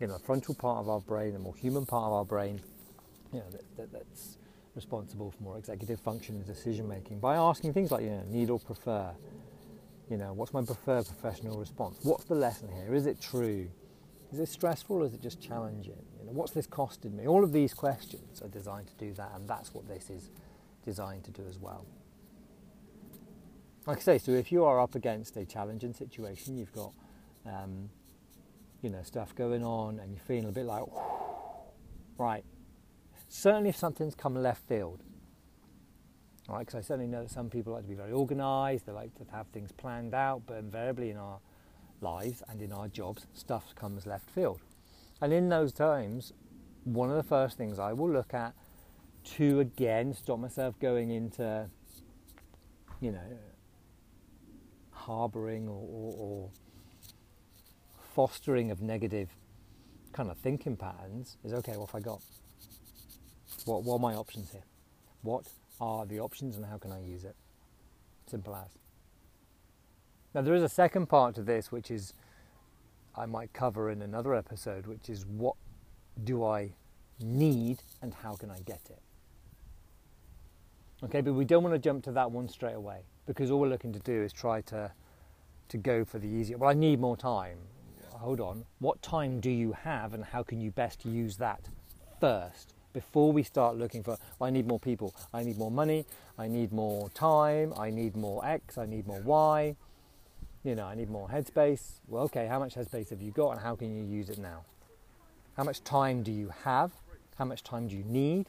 you 0.00 0.06
know, 0.06 0.14
the 0.14 0.24
frontal 0.24 0.54
part 0.54 0.78
of 0.78 0.88
our 0.88 1.00
brain, 1.00 1.32
the 1.32 1.38
more 1.38 1.54
human 1.54 1.86
part 1.86 2.04
of 2.04 2.12
our 2.12 2.24
brain, 2.24 2.60
you 3.32 3.40
know, 3.40 3.50
that, 3.50 3.76
that, 3.76 3.92
that's 3.92 4.38
responsible 4.74 5.30
for 5.32 5.42
more 5.42 5.58
executive 5.58 6.00
function 6.00 6.36
and 6.36 6.46
decision 6.46 6.88
making 6.88 7.18
by 7.18 7.34
asking 7.34 7.72
things 7.72 7.90
like, 7.90 8.02
you 8.02 8.10
know, 8.10 8.22
need 8.28 8.48
or 8.50 8.60
prefer, 8.60 9.10
you 10.08 10.16
know, 10.16 10.32
what's 10.32 10.52
my 10.52 10.62
preferred 10.62 11.04
professional 11.06 11.58
response? 11.58 11.98
What's 12.02 12.24
the 12.24 12.36
lesson 12.36 12.68
here? 12.72 12.94
Is 12.94 13.06
it 13.06 13.20
true? 13.20 13.68
Is 14.32 14.38
it 14.38 14.48
stressful 14.48 14.96
or 14.96 15.06
is 15.06 15.14
it 15.14 15.22
just 15.22 15.40
challenging? 15.40 16.04
You 16.20 16.26
know, 16.26 16.32
what's 16.32 16.52
this 16.52 16.66
costing 16.66 17.16
me? 17.16 17.26
All 17.26 17.42
of 17.42 17.52
these 17.52 17.74
questions 17.74 18.42
are 18.42 18.48
designed 18.48 18.88
to 18.88 18.94
do 18.94 19.12
that, 19.14 19.32
and 19.34 19.48
that's 19.48 19.74
what 19.74 19.88
this 19.88 20.10
is 20.10 20.30
designed 20.84 21.24
to 21.24 21.30
do 21.30 21.42
as 21.48 21.58
well. 21.58 21.86
Like 23.86 23.98
I 23.98 24.00
say, 24.00 24.18
so 24.18 24.32
if 24.32 24.52
you 24.52 24.64
are 24.64 24.80
up 24.80 24.94
against 24.94 25.36
a 25.38 25.46
challenging 25.46 25.94
situation, 25.94 26.58
you've 26.58 26.72
got, 26.72 26.92
um, 27.46 27.88
you 28.82 28.90
know, 28.90 29.02
stuff 29.02 29.34
going 29.34 29.64
on, 29.64 29.98
and 29.98 30.12
you're 30.12 30.24
feeling 30.24 30.48
a 30.48 30.52
bit 30.52 30.66
like, 30.66 30.84
right. 32.16 32.44
Certainly, 33.28 33.70
if 33.70 33.76
something's 33.76 34.14
come 34.14 34.34
left 34.34 34.66
field, 34.68 35.02
right? 36.48 36.60
Because 36.60 36.74
I 36.76 36.80
certainly 36.80 37.06
know 37.06 37.22
that 37.22 37.30
some 37.30 37.50
people 37.50 37.72
like 37.74 37.82
to 37.82 37.88
be 37.88 37.94
very 37.94 38.12
organised, 38.12 38.86
they 38.86 38.92
like 38.92 39.14
to 39.16 39.24
have 39.32 39.46
things 39.48 39.72
planned 39.72 40.14
out, 40.14 40.42
but 40.46 40.56
invariably 40.56 41.10
in 41.10 41.16
our 41.16 41.40
lives 42.00 42.42
and 42.48 42.62
in 42.62 42.72
our 42.72 42.88
jobs, 42.88 43.26
stuff 43.34 43.74
comes 43.74 44.06
left 44.06 44.30
field. 44.30 44.60
And 45.20 45.32
in 45.32 45.48
those 45.48 45.72
times, 45.72 46.32
one 46.84 47.10
of 47.10 47.16
the 47.16 47.22
first 47.22 47.58
things 47.58 47.78
I 47.78 47.92
will 47.92 48.10
look 48.10 48.32
at 48.32 48.54
to 49.36 49.60
again 49.60 50.14
stop 50.14 50.38
myself 50.38 50.78
going 50.80 51.10
into, 51.10 51.68
you 53.00 53.12
know, 53.12 53.38
harbouring 54.90 55.68
or, 55.68 55.84
or, 55.90 56.14
or 56.18 56.50
fostering 58.18 58.72
of 58.72 58.82
negative 58.82 59.28
kind 60.12 60.28
of 60.28 60.36
thinking 60.38 60.76
patterns 60.76 61.36
is 61.44 61.52
okay, 61.52 61.76
what 61.76 61.88
have 61.88 61.94
I 61.94 62.00
got? 62.00 62.20
What, 63.64 63.84
what 63.84 63.94
are 63.94 64.00
my 64.00 64.14
options 64.14 64.50
here? 64.50 64.64
What 65.22 65.46
are 65.80 66.04
the 66.04 66.18
options 66.18 66.56
and 66.56 66.66
how 66.66 66.78
can 66.78 66.90
I 66.90 67.00
use 67.00 67.22
it? 67.22 67.36
Simple 68.28 68.56
as. 68.56 68.70
Now, 70.34 70.40
there 70.42 70.56
is 70.56 70.64
a 70.64 70.68
second 70.68 71.06
part 71.06 71.36
to 71.36 71.42
this, 71.42 71.70
which 71.70 71.92
is 71.92 72.12
I 73.14 73.24
might 73.24 73.52
cover 73.52 73.88
in 73.88 74.02
another 74.02 74.34
episode, 74.34 74.88
which 74.88 75.08
is 75.08 75.24
what 75.24 75.54
do 76.24 76.44
I 76.44 76.72
need 77.20 77.84
and 78.02 78.12
how 78.12 78.34
can 78.34 78.50
I 78.50 78.58
get 78.66 78.80
it? 78.90 79.00
Okay, 81.04 81.20
but 81.20 81.34
we 81.34 81.44
don't 81.44 81.62
want 81.62 81.76
to 81.76 81.78
jump 81.78 82.02
to 82.06 82.10
that 82.10 82.32
one 82.32 82.48
straight 82.48 82.74
away 82.74 83.02
because 83.28 83.52
all 83.52 83.60
we're 83.60 83.68
looking 83.68 83.92
to 83.92 84.00
do 84.00 84.24
is 84.24 84.32
try 84.32 84.60
to 84.62 84.90
to 85.68 85.76
go 85.76 86.04
for 86.04 86.18
the 86.18 86.26
easier. 86.26 86.56
Well, 86.56 86.70
I 86.70 86.72
need 86.72 86.98
more 86.98 87.16
time. 87.16 87.58
Hold 88.18 88.40
on. 88.40 88.64
What 88.78 89.02
time 89.02 89.40
do 89.40 89.50
you 89.50 89.72
have 89.72 90.14
and 90.14 90.24
how 90.24 90.42
can 90.42 90.60
you 90.60 90.70
best 90.70 91.04
use 91.04 91.36
that 91.36 91.60
first? 92.20 92.74
before 92.92 93.30
we 93.30 93.42
start 93.42 93.76
looking 93.76 94.02
for, 94.02 94.18
I 94.40 94.50
need 94.50 94.66
more 94.66 94.80
people, 94.80 95.14
I 95.32 95.44
need 95.44 95.56
more 95.56 95.70
money, 95.70 96.04
I 96.36 96.48
need 96.48 96.72
more 96.72 97.08
time, 97.10 97.72
I 97.76 97.90
need 97.90 98.16
more 98.16 98.44
X, 98.44 98.76
I 98.78 98.86
need 98.86 99.06
more 99.06 99.20
Y, 99.20 99.76
you 100.64 100.74
know, 100.74 100.86
I 100.86 100.94
need 100.94 101.10
more 101.10 101.28
headspace. 101.28 102.00
Well, 102.08 102.24
okay, 102.24 102.46
how 102.46 102.58
much 102.58 102.74
headspace 102.74 103.10
have 103.10 103.22
you 103.22 103.30
got 103.30 103.50
and 103.52 103.60
how 103.60 103.76
can 103.76 103.94
you 103.94 104.02
use 104.04 104.30
it 104.30 104.38
now? 104.38 104.64
How 105.56 105.64
much 105.64 105.84
time 105.84 106.22
do 106.22 106.32
you 106.32 106.50
have? 106.64 106.92
How 107.36 107.44
much 107.44 107.62
time 107.62 107.86
do 107.88 107.96
you 107.96 108.04
need? 108.04 108.46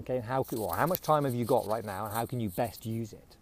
Okay, 0.00 0.20
how, 0.20 0.44
well, 0.52 0.70
how 0.70 0.86
much 0.86 1.00
time 1.00 1.24
have 1.24 1.34
you 1.34 1.44
got 1.44 1.66
right 1.66 1.84
now 1.84 2.06
and 2.06 2.14
how 2.14 2.26
can 2.26 2.40
you 2.40 2.48
best 2.50 2.84
use 2.84 3.12
it? 3.12 3.36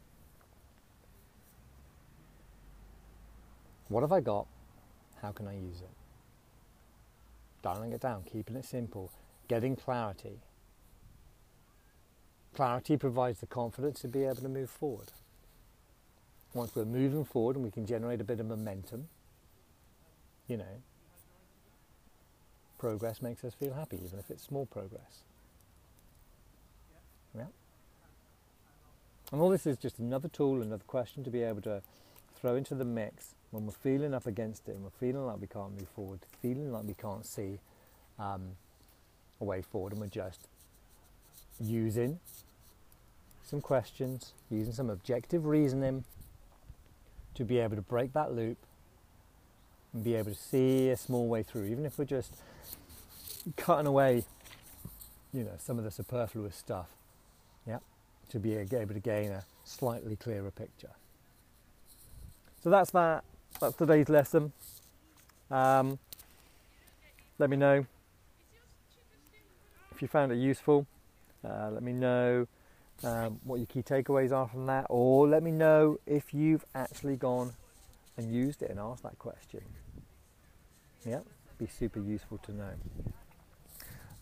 What 3.90 4.00
have 4.00 4.12
I 4.12 4.20
got? 4.20 4.46
How 5.20 5.32
can 5.32 5.46
I 5.46 5.52
use 5.52 5.82
it? 5.82 5.90
dialing 7.62 7.92
it 7.92 8.00
down, 8.00 8.22
keeping 8.30 8.56
it 8.56 8.64
simple, 8.64 9.10
getting 9.48 9.76
clarity. 9.76 10.40
Clarity 12.54 12.96
provides 12.96 13.40
the 13.40 13.46
confidence 13.46 14.00
to 14.00 14.08
be 14.08 14.24
able 14.24 14.36
to 14.36 14.48
move 14.48 14.70
forward. 14.70 15.08
Once 16.52 16.74
we're 16.74 16.84
moving 16.84 17.24
forward 17.24 17.56
and 17.56 17.64
we 17.64 17.70
can 17.70 17.86
generate 17.86 18.20
a 18.20 18.24
bit 18.24 18.40
of 18.40 18.46
momentum, 18.46 19.08
you 20.48 20.56
know, 20.56 20.82
progress 22.78 23.22
makes 23.22 23.44
us 23.44 23.54
feel 23.54 23.74
happy, 23.74 24.00
even 24.04 24.18
if 24.18 24.30
it's 24.30 24.42
small 24.42 24.66
progress. 24.66 25.22
Yeah. 27.36 27.46
And 29.30 29.40
all 29.40 29.48
this 29.48 29.64
is 29.64 29.76
just 29.76 30.00
another 30.00 30.26
tool, 30.28 30.60
another 30.60 30.82
question 30.88 31.22
to 31.22 31.30
be 31.30 31.42
able 31.42 31.62
to 31.62 31.82
throw 32.34 32.56
into 32.56 32.74
the 32.74 32.84
mix 32.84 33.34
when 33.50 33.66
we're 33.66 33.72
feeling 33.72 34.14
up 34.14 34.26
against 34.26 34.68
it 34.68 34.72
and 34.72 34.84
we're 34.84 34.90
feeling 34.90 35.26
like 35.26 35.40
we 35.40 35.46
can't 35.46 35.72
move 35.72 35.88
forward, 35.88 36.20
feeling 36.40 36.72
like 36.72 36.84
we 36.84 36.94
can't 36.94 37.26
see 37.26 37.58
um, 38.18 38.42
a 39.40 39.44
way 39.44 39.62
forward, 39.62 39.92
and 39.92 40.00
we're 40.00 40.06
just 40.06 40.46
using 41.60 42.20
some 43.44 43.60
questions, 43.60 44.32
using 44.50 44.72
some 44.72 44.88
objective 44.88 45.44
reasoning 45.46 46.04
to 47.34 47.44
be 47.44 47.58
able 47.58 47.76
to 47.76 47.82
break 47.82 48.12
that 48.12 48.32
loop 48.32 48.58
and 49.92 50.04
be 50.04 50.14
able 50.14 50.30
to 50.30 50.38
see 50.38 50.88
a 50.90 50.96
small 50.96 51.26
way 51.26 51.42
through, 51.42 51.64
even 51.64 51.84
if 51.84 51.98
we're 51.98 52.04
just 52.04 52.36
cutting 53.56 53.86
away, 53.86 54.24
you 55.32 55.42
know, 55.42 55.54
some 55.58 55.78
of 55.78 55.84
the 55.84 55.90
superfluous 55.90 56.54
stuff, 56.54 56.88
yeah, 57.66 57.78
to 58.28 58.38
be 58.38 58.54
able 58.54 58.94
to 58.94 59.00
gain 59.00 59.32
a 59.32 59.44
slightly 59.64 60.14
clearer 60.14 60.50
picture. 60.50 60.90
So 62.62 62.70
that's 62.70 62.90
that. 62.92 63.24
That's 63.58 63.76
today's 63.76 64.08
lesson. 64.08 64.52
Um, 65.50 65.98
let 67.38 67.50
me 67.50 67.56
know 67.56 67.84
if 69.90 70.02
you 70.02 70.08
found 70.08 70.32
it 70.32 70.36
useful. 70.36 70.86
Uh, 71.44 71.70
let 71.70 71.82
me 71.82 71.92
know 71.92 72.46
um, 73.02 73.40
what 73.44 73.56
your 73.56 73.66
key 73.66 73.82
takeaways 73.82 74.32
are 74.32 74.48
from 74.48 74.66
that, 74.66 74.86
or 74.88 75.26
let 75.26 75.42
me 75.42 75.50
know 75.50 75.98
if 76.06 76.32
you've 76.32 76.64
actually 76.74 77.16
gone 77.16 77.52
and 78.16 78.32
used 78.32 78.62
it 78.62 78.70
and 78.70 78.78
asked 78.78 79.02
that 79.02 79.18
question. 79.18 79.62
Yeah, 81.04 81.20
be 81.58 81.66
super 81.66 82.00
useful 82.00 82.38
to 82.38 82.52
know. 82.52 82.72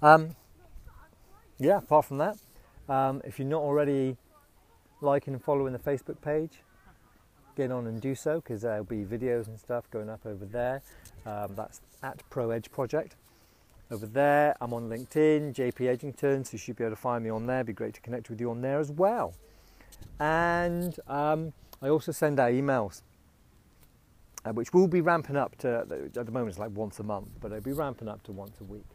Um, 0.01 0.37
yeah, 1.59 1.79
apart 1.79 2.05
from 2.05 2.19
that, 2.19 2.37
um, 2.89 3.21
if 3.25 3.39
you're 3.39 3.49
not 3.49 3.63
already 3.63 4.17
liking 5.01 5.35
and 5.35 5.43
following 5.43 5.73
the 5.73 5.79
Facebook 5.79 6.21
page, 6.21 6.61
get 7.59 7.73
on 7.73 7.87
and 7.89 8.01
do 8.01 8.15
so 8.15 8.37
because 8.37 8.63
there'll 8.63 8.85
be 8.85 9.05
videos 9.05 9.49
and 9.49 9.59
stuff 9.59 9.91
going 9.91 10.09
up 10.09 10.25
over 10.25 10.47
there. 10.47 10.81
Um, 11.27 11.55
that's 11.57 11.81
at 12.03 12.23
Pro 12.31 12.51
Edge 12.51 12.71
Project. 12.71 13.17
Over 13.91 14.07
there, 14.07 14.55
I'm 14.61 14.73
on 14.73 14.89
LinkedIn, 14.89 15.55
JP 15.55 15.75
Edgington, 15.75 16.47
so 16.47 16.53
you 16.53 16.59
should 16.59 16.77
be 16.77 16.85
able 16.85 16.95
to 16.95 17.01
find 17.01 17.25
me 17.25 17.31
on 17.31 17.47
there. 17.47 17.65
Be 17.65 17.73
great 17.73 17.95
to 17.95 18.01
connect 18.01 18.31
with 18.31 18.41
you 18.41 18.51
on 18.51 18.61
there 18.61 18.79
as 18.79 18.93
well. 18.93 19.35
And 20.21 20.95
um, 21.09 21.53
I 21.83 21.89
also 21.89 22.13
send 22.13 22.39
out 22.39 22.53
emails, 22.53 23.03
uh, 24.45 24.53
which 24.53 24.73
will 24.73 24.89
be 24.89 25.01
ramping 25.01 25.37
up 25.37 25.57
to, 25.59 25.81
at 26.17 26.27
the 26.27 26.33
moment 26.33 26.51
it's 26.51 26.59
like 26.59 26.71
once 26.71 27.01
a 27.01 27.03
month, 27.03 27.29
but 27.41 27.51
it'll 27.51 27.65
be 27.65 27.73
ramping 27.73 28.09
up 28.09 28.23
to 28.25 28.33
once 28.33 28.57
a 28.61 28.65
week. 28.65 28.87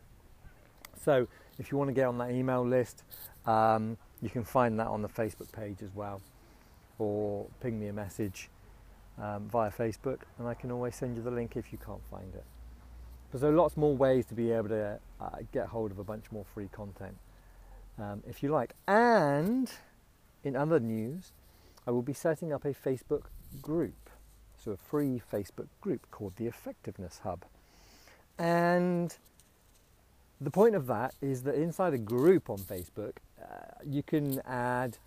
So 1.03 1.27
if 1.59 1.69
you 1.71 1.77
want 1.77 1.89
to 1.89 1.93
get 1.93 2.05
on 2.05 2.17
that 2.19 2.31
email 2.31 2.65
list, 2.65 3.03
um, 3.45 3.97
You 4.21 4.29
can 4.29 4.45
find 4.45 4.79
that 4.79 4.87
on 4.87 5.01
the 5.01 5.09
Facebook 5.09 5.51
page 5.51 5.81
as 5.83 5.93
well, 5.93 6.21
or 6.99 7.47
ping 7.61 7.79
me 7.79 7.87
a 7.87 7.93
message 7.93 8.49
um, 9.21 9.47
via 9.49 9.71
Facebook, 9.71 10.19
and 10.37 10.47
I 10.47 10.53
can 10.53 10.71
always 10.71 10.95
send 10.95 11.15
you 11.15 11.23
the 11.23 11.31
link 11.31 11.55
if 11.55 11.71
you 11.71 11.77
can't 11.77 12.03
find 12.09 12.33
it. 12.33 12.43
But 13.31 13.41
there 13.41 13.51
are 13.51 13.55
lots 13.55 13.77
more 13.77 13.95
ways 13.95 14.25
to 14.27 14.33
be 14.33 14.51
able 14.51 14.69
to 14.69 14.99
uh, 15.19 15.29
get 15.51 15.67
hold 15.67 15.91
of 15.91 15.99
a 15.99 16.03
bunch 16.03 16.25
more 16.31 16.45
free 16.53 16.69
content 16.71 17.17
um, 17.99 18.23
if 18.27 18.43
you 18.43 18.49
like. 18.49 18.73
And 18.87 19.71
in 20.43 20.55
other 20.55 20.79
news, 20.79 21.31
I 21.87 21.91
will 21.91 22.01
be 22.01 22.13
setting 22.13 22.53
up 22.53 22.65
a 22.65 22.73
Facebook 22.73 23.23
group, 23.61 24.09
so 24.57 24.71
a 24.71 24.77
free 24.77 25.21
Facebook 25.31 25.67
group 25.81 26.09
called 26.11 26.35
the 26.37 26.47
Effectiveness 26.47 27.21
Hub. 27.23 27.43
And 28.37 29.15
the 30.39 30.51
point 30.51 30.75
of 30.75 30.87
that 30.87 31.13
is 31.21 31.43
that 31.43 31.55
inside 31.55 31.93
a 31.93 31.97
group 31.97 32.49
on 32.49 32.57
Facebook, 32.57 33.13
uh, 33.41 33.79
you 33.85 34.03
can 34.03 34.39
add 34.41 34.97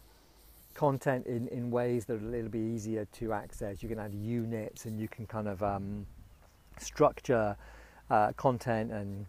content 0.77 1.27
in, 1.27 1.49
in 1.49 1.71
ways 1.71 2.05
that 2.05 2.23
are 2.23 2.27
a 2.27 2.31
little 2.31 2.51
bit 2.51 2.61
easier 2.61 3.07
to 3.13 3.33
access. 3.33 3.83
You 3.83 3.89
can 3.89 3.99
add 3.99 4.15
units 4.15 4.85
and 4.85 5.01
you 5.01 5.09
can 5.09 5.27
kind 5.27 5.49
of 5.49 5.63
um, 5.63 6.07
structure 6.79 7.57
uh, 8.11 8.33
content 8.33 8.93
and 8.93 9.27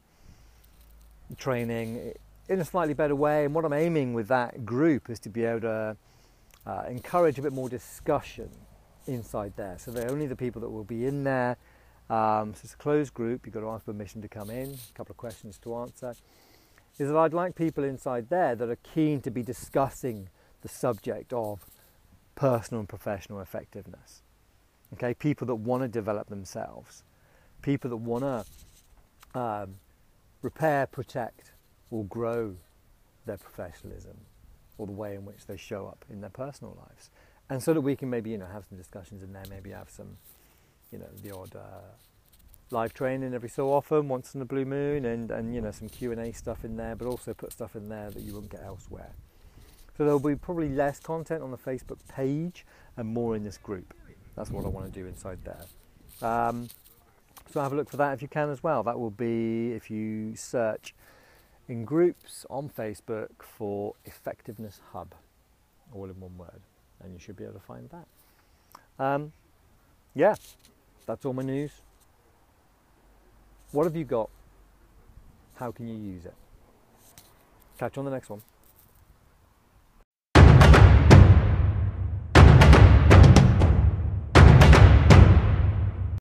training 1.38 2.14
in 2.50 2.60
a 2.60 2.66
slightly 2.66 2.94
better 2.94 3.16
way. 3.16 3.46
And 3.46 3.56
what 3.56 3.66
I'm 3.66 3.74
aiming 3.74 4.14
with 4.14 4.28
that 4.28 4.66
group 4.66 5.10
is 5.10 5.20
to 5.22 5.30
be 5.30 5.46
able 5.46 5.62
to 5.62 5.98
uh, 6.66 6.84
encourage 6.90 7.40
a 7.40 7.42
bit 7.42 7.54
more 7.54 7.70
discussion 7.70 8.50
inside 9.08 9.54
there. 9.56 9.78
So 9.80 9.92
they're 9.92 10.12
only 10.12 10.28
the 10.28 10.36
people 10.36 10.62
that 10.62 10.70
will 10.70 10.84
be 10.84 11.06
in 11.06 11.24
there. 11.24 11.58
Um, 12.10 12.54
so 12.54 12.62
it's 12.64 12.74
a 12.74 12.78
closed 12.78 13.14
group. 13.14 13.46
You've 13.46 13.54
got 13.54 13.62
to 13.62 13.70
ask 13.70 13.86
permission 13.86 14.22
to 14.22 14.28
come 14.28 14.50
in. 14.50 14.74
A 14.74 14.98
couple 14.98 15.14
of 15.14 15.18
questions 15.18 15.58
to 15.60 15.76
answer. 15.78 16.14
Is 17.00 17.08
that 17.10 17.18
I'd 17.18 17.34
like 17.34 17.56
people 17.56 17.84
inside 17.84 18.30
there 18.30 18.56
that 18.56 18.70
are 18.70 18.78
keen 18.78 19.22
to 19.22 19.32
be 19.32 19.44
discussing 19.44 20.30
the 20.68 20.74
subject 20.74 21.32
of 21.32 21.66
personal 22.36 22.80
and 22.82 22.90
professional 22.90 23.40
effectiveness. 23.40 24.22
Okay, 24.94 25.14
people 25.14 25.48
that 25.48 25.56
want 25.56 25.84
to 25.84 25.88
develop 25.88 26.30
themselves, 26.30 27.04
people 27.62 27.90
that 27.90 27.98
want 27.98 28.24
to 28.24 29.40
um, 29.40 29.76
repair, 30.42 30.86
protect, 30.86 31.52
or 31.90 32.06
grow 32.06 32.56
their 33.26 33.38
professionalism 33.38 34.18
or 34.78 34.86
the 34.86 34.94
way 34.94 35.16
in 35.16 35.26
which 35.26 35.46
they 35.48 35.58
show 35.58 35.88
up 35.88 36.06
in 36.10 36.22
their 36.22 36.30
personal 36.30 36.78
lives. 36.88 37.10
And 37.50 37.64
so 37.64 37.74
that 37.74 37.82
we 37.82 37.96
can 37.96 38.10
maybe, 38.10 38.30
you 38.30 38.38
know, 38.38 38.46
have 38.46 38.66
some 38.68 38.78
discussions 38.78 39.24
in 39.24 39.34
there, 39.34 39.44
maybe 39.50 39.72
have 39.72 39.90
some, 39.90 40.18
you 40.92 41.00
know, 41.00 41.08
the 41.24 41.36
odd 41.36 41.56
uh, 41.56 41.96
live 42.72 42.94
training 42.94 43.34
every 43.34 43.50
so 43.50 43.72
often, 43.72 44.10
once 44.10 44.36
in 44.36 44.42
a 44.42 44.46
blue 44.46 44.66
moon, 44.66 45.06
and, 45.06 45.32
and, 45.32 45.56
you 45.56 45.62
know, 45.62 45.72
some 45.72 45.88
Q&A 45.88 46.32
stuff 46.34 46.66
in 46.66 46.76
there, 46.76 46.96
but 46.96 47.08
also 47.08 47.34
put 47.34 47.52
stuff 47.54 47.76
in 47.76 47.88
there 47.88 48.12
that 48.12 48.22
you 48.22 48.34
won't 48.34 48.50
get 48.50 48.64
elsewhere. 48.64 49.14
So 49.98 50.04
there'll 50.04 50.20
be 50.20 50.36
probably 50.36 50.70
less 50.70 51.00
content 51.00 51.42
on 51.42 51.50
the 51.50 51.58
Facebook 51.58 51.98
page 52.08 52.66
and 52.96 53.08
more 53.08 53.36
in 53.36 53.44
this 53.44 53.58
group. 53.58 53.96
That's 54.36 54.52
what 54.52 54.64
I 54.64 54.68
want 54.68 54.94
to 54.94 55.00
do 55.00 55.08
inside 55.08 55.40
there. 55.44 55.66
Um, 56.22 56.70
so 57.52 57.62
have 57.62 57.74
a 57.74 57.76
look 57.76 57.90
for 57.90 57.98
that 57.98 58.14
if 58.14 58.22
you 58.22 58.28
can 58.28 58.52
as 58.52 58.62
well. 58.62 58.84
That 58.84 59.00
will 59.00 59.10
be 59.10 59.72
if 59.74 59.90
you 59.90 60.36
search 60.36 60.94
in 61.68 61.84
groups 61.84 62.46
on 62.50 62.70
Facebook 62.70 63.42
for 63.42 63.96
Effectiveness 64.06 64.80
Hub, 64.92 65.16
all 65.92 66.06
in 66.06 66.20
one 66.20 66.38
word, 66.38 66.62
and 67.02 67.14
you 67.14 67.20
should 67.20 67.36
be 67.36 67.44
able 67.44 67.56
to 67.56 67.60
find 67.60 67.90
that. 67.90 69.04
Um, 69.04 69.34
yeah, 70.14 70.36
that's 71.08 71.26
all 71.26 71.34
my 71.34 71.44
news. 71.44 71.72
What 73.72 73.86
have 73.86 73.96
you 73.96 74.06
got? 74.06 74.30
How 75.56 75.72
can 75.72 75.88
you 75.88 75.96
use 75.96 76.26
it? 76.26 76.36
Catch 77.80 77.96
you 77.96 78.02
on 78.02 78.06
the 78.06 78.12
next 78.12 78.30
one. 78.30 78.42